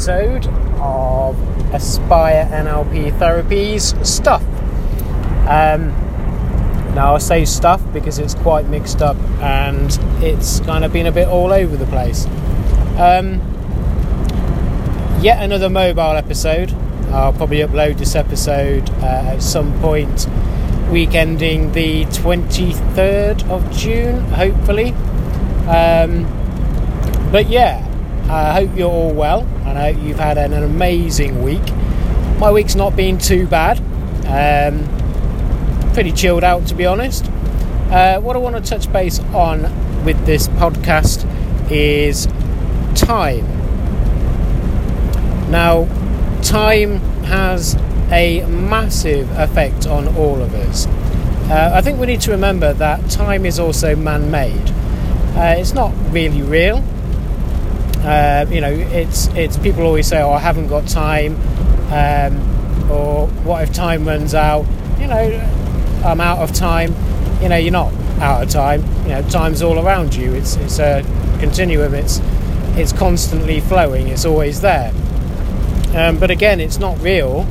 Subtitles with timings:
[0.00, 0.46] episode
[0.80, 1.36] of
[1.74, 4.42] Aspire NLP Therapies Stuff.
[5.46, 5.88] Um,
[6.94, 9.90] now, I say stuff because it's quite mixed up and
[10.24, 12.24] it's kind of been a bit all over the place.
[12.98, 13.42] Um,
[15.20, 16.72] yet another mobile episode.
[17.10, 20.26] I'll probably upload this episode uh, at some point,
[20.90, 24.92] week ending the 23rd of June, hopefully.
[25.68, 26.24] Um,
[27.30, 27.89] but yeah,
[28.32, 31.62] I hope you're all well and I hope you've had an amazing week.
[32.38, 33.78] My week's not been too bad.
[34.26, 34.86] Um,
[35.92, 37.24] pretty chilled out, to be honest.
[37.90, 39.62] Uh, what I want to touch base on
[40.04, 41.26] with this podcast
[41.72, 42.26] is
[42.94, 43.44] time.
[45.50, 45.88] Now,
[46.42, 47.74] time has
[48.12, 50.86] a massive effect on all of us.
[51.50, 54.70] Uh, I think we need to remember that time is also man made.
[55.36, 56.84] Uh, it's not really real.
[58.02, 61.36] Uh, you know, it's it's people always say, "Oh, I haven't got time,"
[61.92, 64.64] um, or "What if time runs out?"
[64.98, 66.94] You know, I'm out of time.
[67.42, 68.82] You know, you're not out of time.
[69.02, 70.32] You know, time's all around you.
[70.32, 71.04] It's it's a
[71.40, 71.94] continuum.
[71.94, 72.20] It's
[72.76, 74.08] it's constantly flowing.
[74.08, 74.92] It's always there.
[75.94, 77.46] Um, but again, it's not real.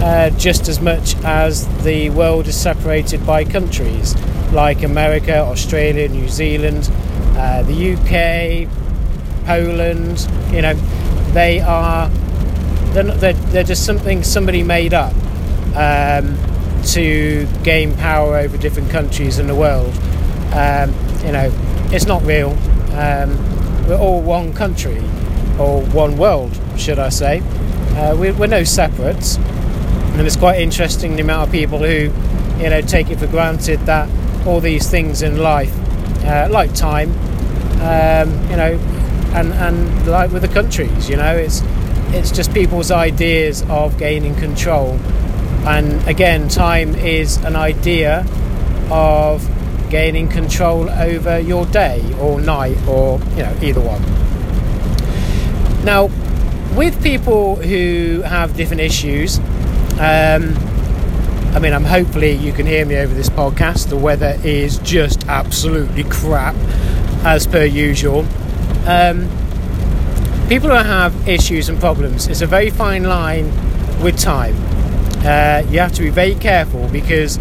[0.00, 4.14] Uh, just as much as the world is separated by countries
[4.52, 6.88] like America, Australia, New Zealand,
[7.36, 8.68] uh, the UK,
[9.48, 10.28] Poland.
[10.52, 10.74] You know,
[11.32, 12.10] they are
[12.92, 15.14] they're, not, they're, they're just something somebody made up
[15.74, 16.36] um,
[16.84, 19.94] to gain power over different countries in the world.
[20.52, 21.50] Um, you know,
[21.92, 22.50] it's not real.
[22.92, 23.36] Um,
[23.88, 24.98] we're all one country
[25.58, 27.40] or one world, should I say?
[27.96, 32.12] Uh, we're, we're no separates, and it's quite interesting the amount of people who,
[32.62, 34.08] you know, take it for granted that
[34.46, 35.72] all these things in life,
[36.24, 37.10] uh, like time,
[37.80, 38.97] um, you know,
[39.34, 41.62] and and like with the countries, you know, it's
[42.10, 44.98] it's just people's ideas of gaining control,
[45.66, 48.26] and again, time is an idea
[48.90, 49.46] of
[49.90, 54.02] gaining control over your day or night or you know either one.
[55.84, 56.10] Now,
[56.76, 59.38] with people who have different issues,
[59.98, 60.54] um,
[61.54, 63.88] I mean, I'm hopefully you can hear me over this podcast.
[63.88, 66.54] The weather is just absolutely crap,
[67.24, 68.26] as per usual.
[68.88, 69.28] Um,
[70.48, 73.52] people who have issues and problems, it's a very fine line
[74.02, 74.54] with time.
[75.26, 77.36] Uh, you have to be very careful because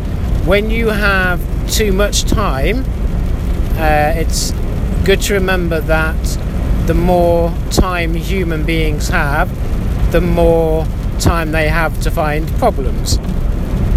[0.46, 1.40] when you have
[1.72, 2.84] too much time,
[3.78, 4.52] uh, it's
[5.06, 6.22] good to remember that
[6.86, 9.50] the more time human beings have,
[10.12, 10.86] the more
[11.18, 13.19] time they have to find problems.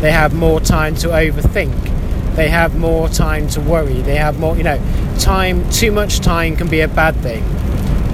[0.01, 1.90] They have more time to overthink.
[2.35, 4.01] They have more time to worry.
[4.03, 4.81] They have more, you know,
[5.19, 7.43] time, too much time can be a bad thing.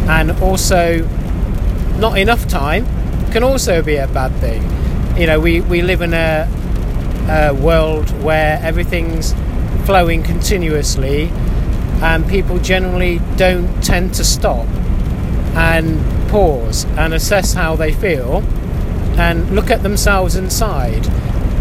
[0.09, 1.06] And also,
[1.99, 2.87] not enough time
[3.31, 4.62] can also be a bad thing.
[5.19, 6.49] You know, we, we live in a,
[7.28, 9.34] a world where everything's
[9.84, 11.31] flowing continuously
[12.03, 14.66] and people generally don't tend to stop
[15.56, 18.43] and pause and assess how they feel
[19.19, 21.06] and look at themselves inside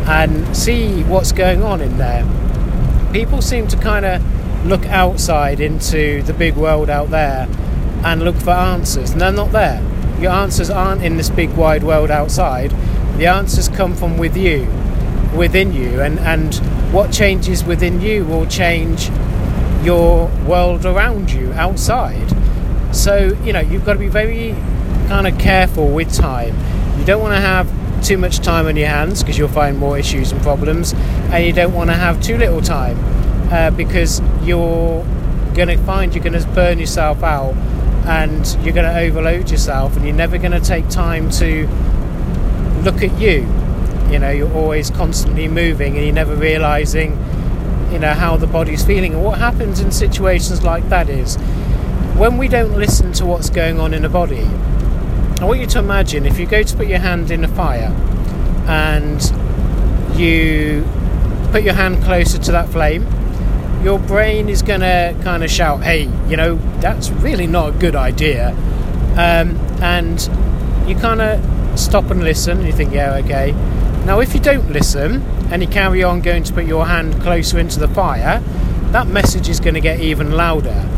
[0.08, 2.26] and see what's going on in there.
[3.12, 7.48] People seem to kind of look outside into the big world out there
[8.04, 9.82] and look for answers, and they're not there.
[10.20, 12.72] Your answers aren't in this big wide world outside.
[13.18, 14.68] The answers come from with you,
[15.36, 16.56] within you, and, and
[16.94, 19.10] what changes within you will change
[19.84, 22.34] your world around you outside.
[22.96, 24.52] So, you know, you've got to be very
[25.08, 26.56] kind of careful with time.
[26.98, 27.68] You don't want to have
[28.06, 31.52] too much time on your hands because you'll find more issues and problems, and you
[31.52, 32.98] don't want to have too little time
[33.52, 35.04] uh, because you're
[35.56, 37.56] going to find you're going to burn yourself out
[38.06, 41.68] and you're going to overload yourself, and you're never going to take time to
[42.84, 43.52] look at you.
[44.12, 47.14] You know, you're always constantly moving, and you're never realizing,
[47.92, 49.16] you know, how the body's feeling.
[49.16, 51.38] And what happens in situations like that is
[52.16, 54.48] when we don't listen to what's going on in the body,
[55.42, 57.92] I want you to imagine if you go to put your hand in a fire
[58.68, 59.22] and
[60.18, 60.88] you
[61.52, 63.06] put your hand closer to that flame,
[63.84, 67.72] your brain is going to kind of shout, hey, you know, that's really not a
[67.78, 68.52] good idea.
[69.18, 70.22] Um, and
[70.88, 73.52] you kind of stop and listen, and you think, yeah, okay.
[74.06, 75.22] Now, if you don't listen
[75.52, 78.40] and you carry on going to put your hand closer into the fire,
[78.92, 80.90] that message is going to get even louder.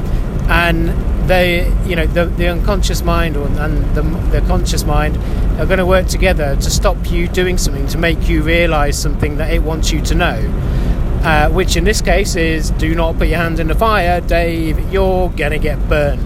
[0.47, 0.89] And
[1.27, 4.01] they, you know, the, the unconscious mind and the,
[4.31, 5.17] the conscious mind
[5.59, 9.37] are going to work together to stop you doing something, to make you realize something
[9.37, 10.63] that it wants you to know.
[11.23, 14.79] Uh, which in this case is do not put your hand in the fire, Dave,
[14.91, 16.21] you're going to get burned.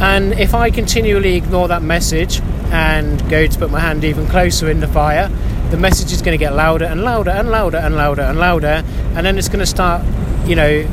[0.00, 2.40] And if I continually ignore that message
[2.70, 5.28] and go to put my hand even closer in the fire,
[5.70, 8.82] the message is going to get louder and louder and louder and louder and louder,
[9.14, 10.02] and then it's going to start,
[10.46, 10.88] you know,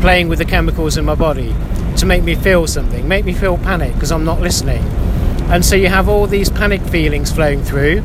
[0.00, 1.54] playing with the chemicals in my body
[2.00, 4.82] to make me feel something, make me feel panic because I'm not listening.
[5.50, 8.02] And so you have all these panic feelings flowing through,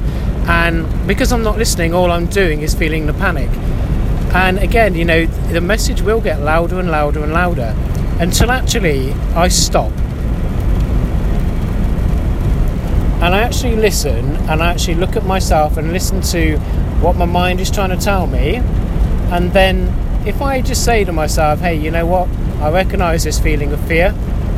[0.48, 3.50] and because I'm not listening, all I'm doing is feeling the panic.
[4.36, 7.74] And again, you know, the message will get louder and louder and louder
[8.20, 9.92] until actually I stop.
[13.24, 16.58] And I actually listen and I actually look at myself and listen to
[17.00, 18.58] what my mind is trying to tell me.
[19.32, 19.88] And then
[20.28, 22.28] if I just say to myself, hey, you know what?
[22.62, 24.16] I recognize this feeling of fear.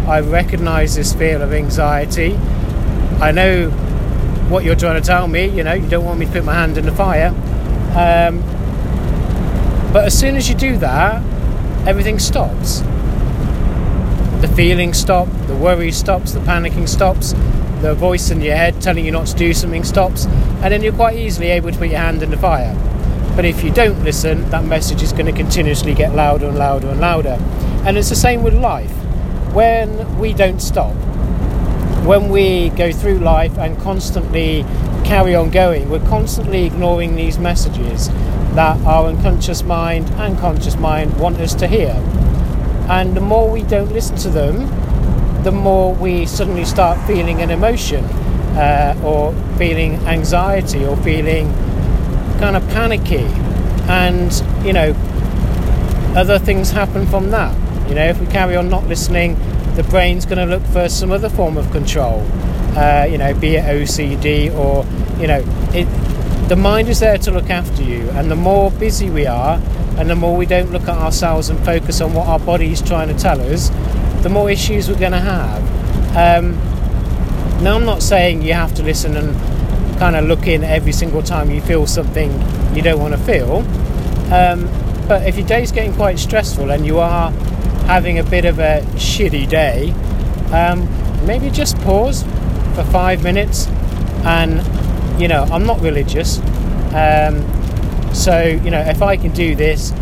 [0.07, 2.35] I recognize this fear of anxiety.
[3.19, 3.69] I know
[4.49, 5.47] what you're trying to tell me.
[5.47, 7.29] You know, you don't want me to put my hand in the fire.
[7.95, 8.41] Um,
[9.91, 11.21] but as soon as you do that,
[11.87, 12.81] everything stops.
[14.41, 17.33] The feelings stop, the worry stops, the panicking stops,
[17.81, 20.93] the voice in your head telling you not to do something stops, and then you're
[20.93, 22.75] quite easily able to put your hand in the fire.
[23.37, 26.87] But if you don't listen, that message is going to continuously get louder and louder
[26.87, 27.37] and louder.
[27.85, 28.89] And it's the same with life.
[29.53, 30.95] When we don't stop,
[32.03, 34.65] when we go through life and constantly
[35.05, 38.07] carry on going, we're constantly ignoring these messages
[38.55, 41.91] that our unconscious mind and conscious mind want us to hear.
[42.89, 44.65] And the more we don't listen to them,
[45.43, 48.03] the more we suddenly start feeling an emotion
[48.55, 51.53] uh, or feeling anxiety or feeling
[52.39, 53.25] kind of panicky,
[53.89, 54.31] and
[54.65, 54.93] you know,
[56.15, 57.53] other things happen from that.
[57.89, 59.35] You know, if we carry on not listening,
[59.75, 62.25] the brain's going to look for some other form of control.
[62.75, 64.85] Uh, you know, be it OCD or
[65.19, 65.43] you know,
[65.73, 65.85] it.
[66.47, 69.59] The mind is there to look after you, and the more busy we are,
[69.97, 72.81] and the more we don't look at ourselves and focus on what our body is
[72.81, 73.69] trying to tell us,
[74.21, 75.61] the more issues we're going to have.
[76.15, 76.55] Um,
[77.63, 79.35] now, I'm not saying you have to listen and
[79.97, 82.31] kind of look in every single time you feel something
[82.75, 83.57] you don't want to feel.
[84.33, 84.69] Um,
[85.07, 87.31] but if your day's getting quite stressful and you are
[87.87, 89.91] having a bit of a shitty day,
[90.51, 90.87] um,
[91.25, 92.23] maybe just pause
[92.75, 93.67] for five minutes.
[94.25, 94.61] And,
[95.21, 96.39] you know, I'm not religious.
[96.93, 97.43] Um,
[98.13, 99.93] so, you know, if I can do this,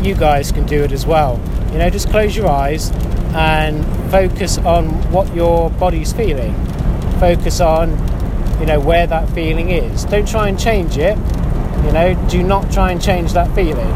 [0.00, 1.40] you guys can do it as well.
[1.72, 2.90] You know, just close your eyes
[3.34, 6.54] and focus on what your body's feeling.
[7.18, 7.96] Focus on
[8.60, 10.04] you know where that feeling is.
[10.04, 11.18] Don't try and change it
[11.84, 13.90] you know do not try and change that feeling.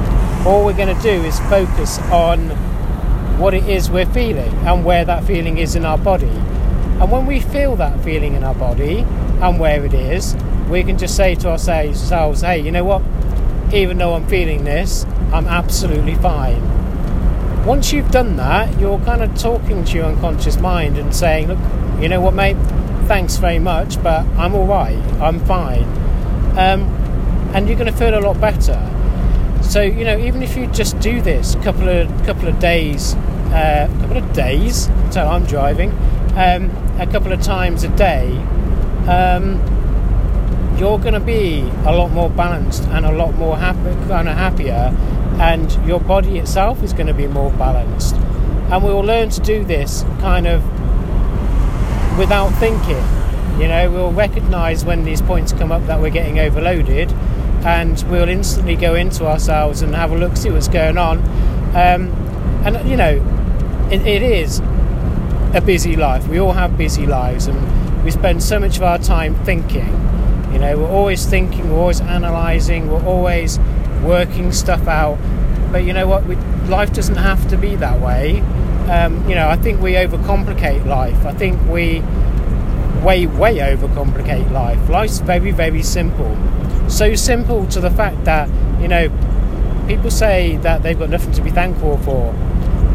[0.47, 2.51] All we're going to do is focus on
[3.39, 6.27] what it is we're feeling and where that feeling is in our body.
[6.27, 9.01] And when we feel that feeling in our body
[9.41, 10.35] and where it is
[10.69, 13.03] we can just say to ourselves hey you know what?
[13.73, 16.63] Even though i'm feeling this i'm absolutely fine.
[17.65, 21.59] Once you've done that you're kind of talking to your unconscious mind and saying look
[22.01, 22.57] you know what mate
[23.07, 25.03] thanks very much, but I'm all right.
[25.21, 25.85] I'm fine.
[26.59, 26.83] Um,
[27.55, 28.81] and you're going to feel a lot better.
[29.63, 33.15] So you know, even if you just do this a couple of couple of days,
[33.53, 34.89] uh, a couple of days.
[35.11, 35.91] So I'm driving
[36.37, 36.71] um,
[37.01, 38.37] a couple of times a day.
[39.09, 39.61] Um,
[40.79, 44.37] you're going to be a lot more balanced and a lot more happy, kind of
[44.37, 44.95] happier,
[45.41, 48.15] and your body itself is going to be more balanced.
[48.71, 50.63] And we will learn to do this kind of
[52.17, 53.05] without thinking.
[53.61, 57.11] You know, we'll recognise when these points come up that we're getting overloaded,
[57.65, 61.19] and we'll instantly go into ourselves and have a look, see what's going on.
[61.75, 62.13] Um,
[62.65, 63.23] and you know,
[63.91, 64.61] it, it is
[65.55, 66.27] a busy life.
[66.29, 69.89] We all have busy lives, and we spend so much of our time thinking.
[70.53, 73.59] You know, we're always thinking, we're always analysing, we're always
[74.03, 75.19] working stuff out.
[75.73, 76.25] But you know what?
[76.27, 76.37] We,
[76.69, 78.43] life doesn't have to be that way
[78.89, 81.25] um, you know, I think we overcomplicate life.
[81.27, 82.01] I think we
[83.05, 84.89] way, way overcomplicate life.
[84.89, 86.37] Life's very, very simple.
[86.89, 88.49] So simple to the fact that,
[88.81, 89.09] you know,
[89.87, 92.31] people say that they've got nothing to be thankful for.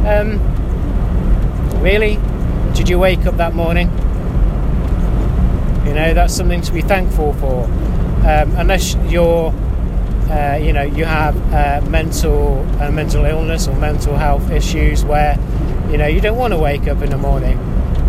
[0.07, 0.39] Um,
[1.81, 2.19] really?
[2.74, 3.89] Did you wake up that morning?
[5.86, 7.65] You know, that's something to be thankful for.
[8.25, 9.53] Um, unless you're,
[10.32, 15.38] uh, you know, you have uh, mental uh, mental illness or mental health issues where
[15.92, 17.60] you know, you don't want to wake up in the morning.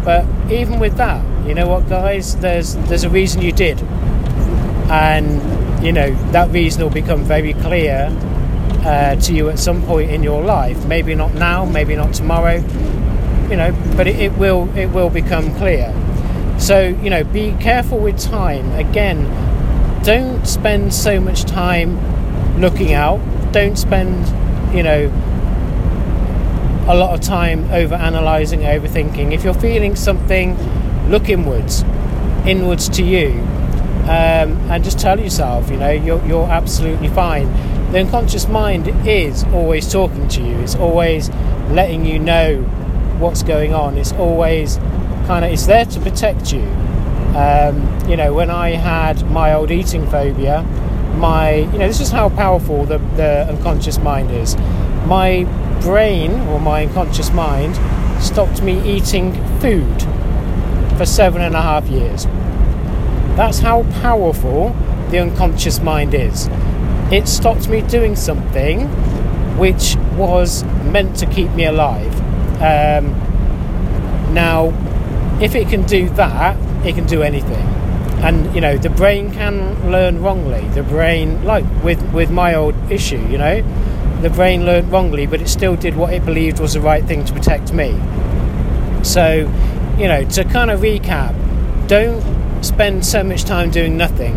[0.04, 2.36] But even with that, you know what, guys?
[2.36, 3.80] There's there's a reason you did,
[4.90, 8.08] and you know that reason will become very clear
[8.84, 10.86] uh, to you at some point in your life.
[10.86, 12.62] Maybe not now, maybe not tomorrow.
[13.50, 15.92] You know, but it, it will it will become clear.
[16.58, 18.70] So you know, be careful with time.
[18.72, 19.24] Again,
[20.04, 21.98] don't spend so much time
[22.62, 23.20] looking out.
[23.52, 24.26] Don't spend,
[24.74, 25.08] you know,
[26.88, 29.34] a lot of time over analysing, overthinking.
[29.34, 30.56] If you're feeling something,
[31.10, 31.82] look inwards,
[32.46, 33.32] inwards to you,
[34.04, 37.46] um, and just tell yourself, you know, you're, you're absolutely fine.
[37.92, 40.58] The unconscious mind is always talking to you.
[40.60, 41.28] It's always
[41.70, 42.62] letting you know
[43.18, 43.98] what's going on.
[43.98, 44.78] It's always
[45.26, 46.62] kind of it's there to protect you.
[47.36, 50.64] Um, you know, when I had my old eating phobia,
[51.16, 54.56] my you know this is how powerful the, the unconscious mind is.
[55.06, 55.44] My
[55.82, 57.76] brain or my unconscious mind
[58.22, 60.02] stopped me eating food
[60.96, 62.26] for seven and a half years.
[63.36, 64.76] That's how powerful
[65.10, 66.48] the unconscious mind is.
[67.10, 68.88] It stopped me doing something
[69.58, 72.14] which was meant to keep me alive.
[72.62, 73.12] Um,
[74.32, 74.72] now,
[75.42, 77.81] if it can do that, it can do anything.
[78.22, 80.66] And you know, the brain can learn wrongly.
[80.68, 83.62] The brain, like with with my old issue, you know,
[84.22, 87.24] the brain learned wrongly, but it still did what it believed was the right thing
[87.24, 87.90] to protect me.
[89.02, 89.50] So,
[89.98, 91.34] you know, to kind of recap,
[91.88, 92.22] don't
[92.64, 94.34] spend so much time doing nothing.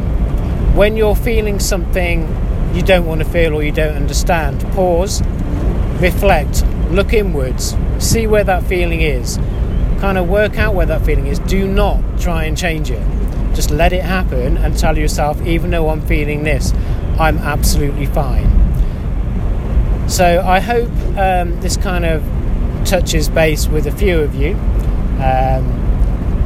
[0.75, 2.27] When you're feeling something
[2.73, 5.21] you don't want to feel or you don't understand, pause,
[6.01, 9.37] reflect, look inwards, see where that feeling is,
[9.99, 11.39] kind of work out where that feeling is.
[11.39, 13.01] Do not try and change it.
[13.55, 16.73] Just let it happen and tell yourself, even though I'm feeling this,
[17.17, 18.49] I'm absolutely fine.
[20.09, 22.23] So I hope um, this kind of
[22.85, 24.55] touches base with a few of you.
[25.23, 25.65] Um,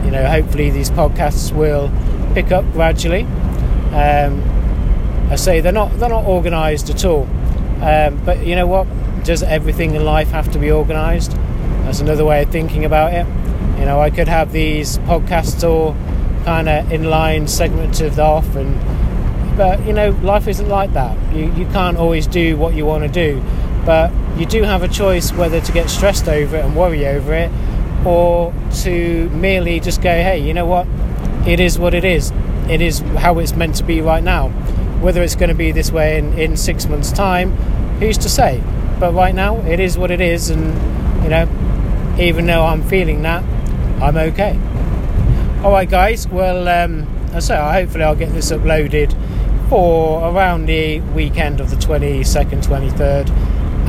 [0.05, 1.91] you know, hopefully these podcasts will
[2.33, 3.23] pick up gradually.
[3.93, 4.43] Um,
[5.29, 7.23] I say they're not they're not organised at all,
[7.81, 8.87] um, but you know what?
[9.23, 11.31] Does everything in life have to be organised?
[11.83, 13.27] That's another way of thinking about it.
[13.79, 15.95] You know, I could have these podcasts all
[16.45, 18.75] kind of in line, segmented off, and
[19.57, 21.17] but you know, life isn't like that.
[21.33, 23.41] You you can't always do what you want to do,
[23.85, 27.33] but you do have a choice whether to get stressed over it and worry over
[27.33, 27.51] it,
[28.05, 28.53] or
[28.83, 30.87] to merely just go, hey, you know what?
[31.47, 32.31] It is what it is.
[32.69, 34.49] It is how it's meant to be right now.
[35.01, 37.51] Whether it's going to be this way in, in six months' time,
[37.99, 38.61] who's to say?
[38.99, 40.65] But right now, it is what it is, and
[41.23, 41.47] you know,
[42.19, 43.43] even though I'm feeling that,
[44.01, 44.59] I'm okay.
[45.63, 46.27] All right, guys.
[46.27, 49.11] Well, um, I say hopefully I'll get this uploaded
[49.69, 53.29] for around the weekend of the 22nd, 23rd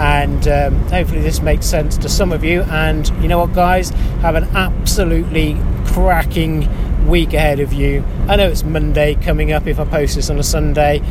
[0.00, 2.62] and um, hopefully this makes sense to some of you.
[2.62, 3.90] And you know what guys?
[4.20, 6.68] Have an absolutely cracking
[7.06, 8.04] week ahead of you.
[8.28, 11.02] I know it's monday coming up if i post this on a sunday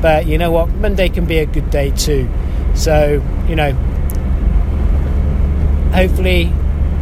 [0.00, 0.68] but you know what?
[0.70, 2.28] Monday can be a good day too.
[2.74, 3.72] So you know
[5.92, 6.52] hopefully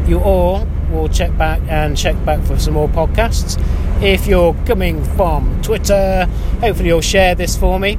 [0.07, 3.61] you all will check back and check back for some more podcasts.
[4.03, 6.27] If you're coming from twitter
[6.61, 7.99] hopefully you'll share this for me.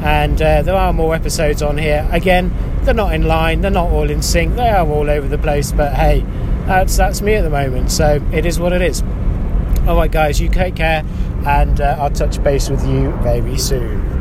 [0.00, 2.08] And uh, there are more episodes on here.
[2.12, 2.52] Again
[2.82, 5.72] they're not in line they're not all in sync they are all over the place
[5.72, 6.24] but hey
[6.66, 9.02] that's that's me at the moment so it is what it is.
[9.86, 11.04] All right guys you take care
[11.46, 14.17] and uh, i'll touch base with you very soon